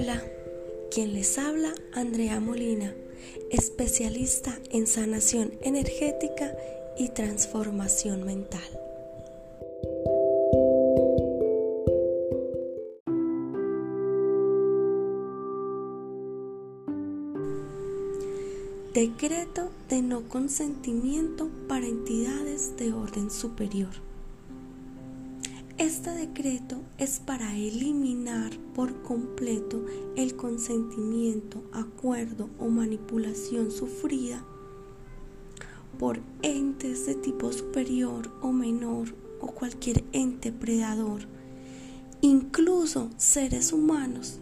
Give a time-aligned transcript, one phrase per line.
[0.00, 0.22] Hola,
[0.92, 2.94] quien les habla Andrea Molina,
[3.50, 6.56] especialista en sanación energética
[6.96, 8.62] y transformación mental.
[18.94, 24.07] Decreto de no consentimiento para entidades de orden superior.
[25.78, 29.86] Este decreto es para eliminar por completo
[30.16, 34.44] el consentimiento, acuerdo o manipulación sufrida
[35.96, 41.22] por entes de tipo superior o menor o cualquier ente predador,
[42.22, 44.40] incluso seres humanos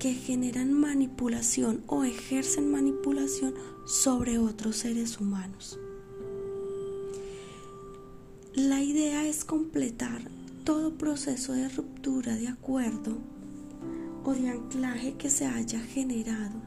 [0.00, 3.54] que generan manipulación o ejercen manipulación
[3.86, 5.78] sobre otros seres humanos.
[8.54, 13.18] La idea es completar todo proceso de ruptura de acuerdo
[14.24, 16.60] o de anclaje que se haya generado,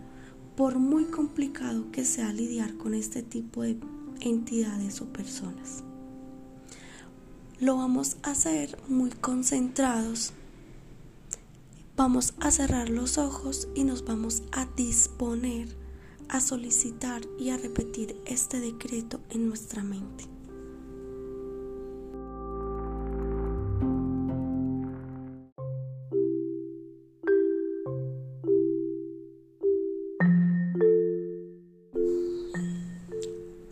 [0.55, 3.77] por muy complicado que sea lidiar con este tipo de
[4.19, 5.83] entidades o personas.
[7.59, 10.33] Lo vamos a hacer muy concentrados.
[11.95, 15.69] Vamos a cerrar los ojos y nos vamos a disponer
[16.27, 20.34] a solicitar y a repetir este decreto en nuestra mente.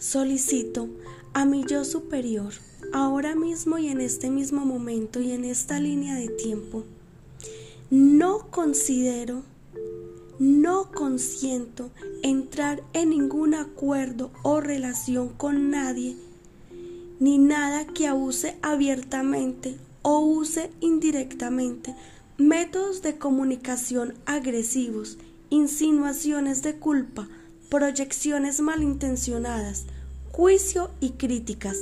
[0.03, 0.89] Solicito
[1.33, 2.51] a mi yo superior,
[2.91, 6.83] ahora mismo y en este mismo momento y en esta línea de tiempo.
[7.89, 9.43] No considero,
[10.39, 11.89] no consiento
[12.21, 16.17] entrar en ningún acuerdo o relación con nadie,
[17.21, 21.95] ni nada que abuse abiertamente o use indirectamente
[22.37, 25.17] métodos de comunicación agresivos,
[25.49, 27.29] insinuaciones de culpa,
[27.73, 29.85] proyecciones malintencionadas,
[30.31, 31.75] juicio y críticas,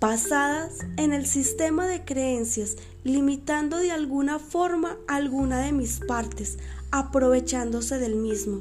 [0.00, 6.58] basadas en el sistema de creencias, limitando de alguna forma alguna de mis partes,
[6.90, 8.60] aprovechándose del mismo.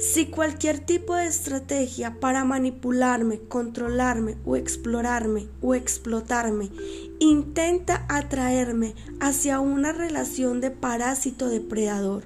[0.00, 6.72] Si cualquier tipo de estrategia para manipularme, controlarme o explorarme o explotarme
[7.20, 12.24] intenta atraerme hacia una relación de parásito depredador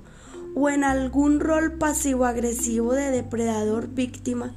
[0.60, 4.54] o en algún rol pasivo-agresivo de depredador víctima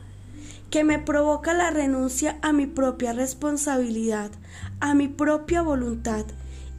[0.72, 4.31] que me provoca la renuncia a mi propia responsabilidad,
[4.79, 6.25] a mi propia voluntad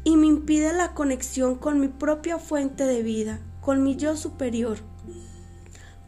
[0.02, 4.78] y me impide la conexión con mi propia fuente de vida, con mi yo superior,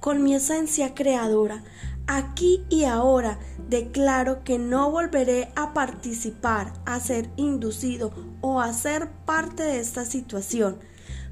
[0.00, 1.62] con mi esencia creadora.
[2.08, 3.38] Aquí y ahora
[3.68, 10.04] declaro que no volveré a participar, a ser inducido o a ser parte de esta
[10.04, 10.78] situación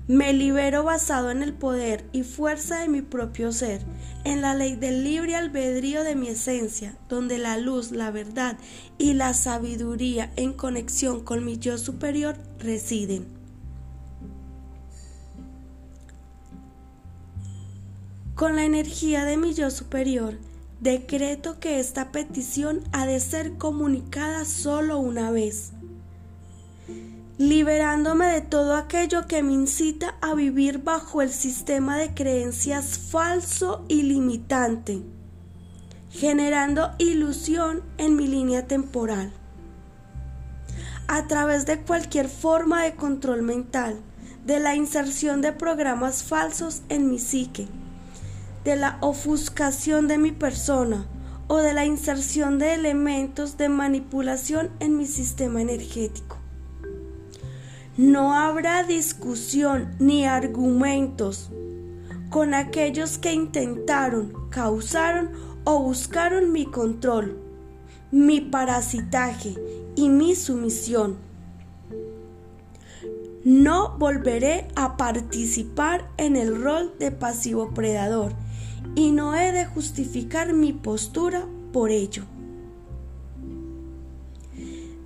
[0.08, 3.82] me libero basado en el poder y fuerza de mi propio ser,
[4.24, 8.58] en la ley del libre albedrío de mi esencia, donde la luz, la verdad
[8.98, 13.26] y la sabiduría en conexión con mi yo superior residen.
[18.34, 20.36] Con la energía de mi yo superior,
[20.80, 25.72] decreto que esta petición ha de ser comunicada solo una vez
[27.38, 33.84] liberándome de todo aquello que me incita a vivir bajo el sistema de creencias falso
[33.88, 35.02] y limitante,
[36.10, 39.32] generando ilusión en mi línea temporal.
[41.08, 44.00] A través de cualquier forma de control mental,
[44.44, 47.66] de la inserción de programas falsos en mi psique,
[48.64, 51.06] de la ofuscación de mi persona
[51.48, 56.41] o de la inserción de elementos de manipulación en mi sistema energético.
[57.98, 61.50] No habrá discusión ni argumentos
[62.30, 65.28] con aquellos que intentaron, causaron
[65.64, 67.38] o buscaron mi control,
[68.10, 69.54] mi parasitaje
[69.94, 71.18] y mi sumisión.
[73.44, 78.32] No volveré a participar en el rol de pasivo predador
[78.94, 82.24] y no he de justificar mi postura por ello.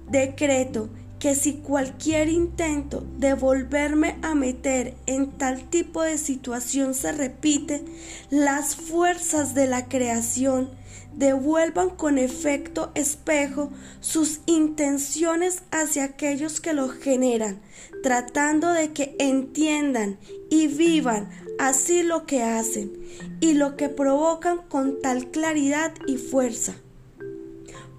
[0.08, 7.12] Decreto que si cualquier intento de volverme a meter en tal tipo de situación se
[7.12, 7.84] repite,
[8.30, 10.70] las fuerzas de la creación
[11.14, 13.70] devuelvan con efecto espejo
[14.00, 17.60] sus intenciones hacia aquellos que lo generan,
[18.02, 20.18] tratando de que entiendan
[20.50, 22.92] y vivan así lo que hacen
[23.40, 26.74] y lo que provocan con tal claridad y fuerza,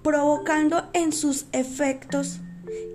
[0.04, 2.40] provocando en sus efectos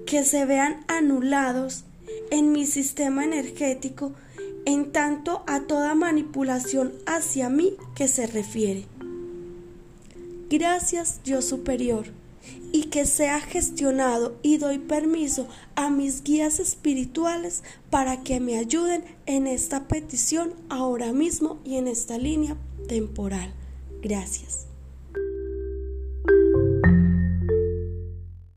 [0.05, 1.85] que se vean anulados
[2.31, 4.13] en mi sistema energético
[4.65, 8.85] en tanto a toda manipulación hacia mí que se refiere.
[10.49, 12.05] Gracias yo superior
[12.71, 19.03] y que sea gestionado y doy permiso a mis guías espirituales para que me ayuden
[19.25, 23.53] en esta petición ahora mismo y en esta línea temporal.
[24.01, 24.72] Gracias.